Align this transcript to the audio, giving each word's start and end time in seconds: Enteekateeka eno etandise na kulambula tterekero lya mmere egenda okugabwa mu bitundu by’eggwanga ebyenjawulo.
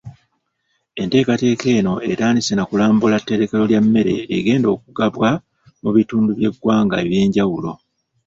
Enteekateeka 1.01 1.67
eno 1.79 1.93
etandise 2.11 2.53
na 2.55 2.63
kulambula 2.69 3.15
tterekero 3.21 3.63
lya 3.69 3.79
mmere 3.85 4.15
egenda 4.37 4.67
okugabwa 4.75 5.29
mu 5.83 5.89
bitundu 5.95 6.29
by’eggwanga 6.37 6.95
ebyenjawulo. 7.05 7.71